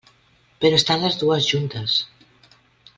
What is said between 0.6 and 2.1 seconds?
Però estan les dues juntes.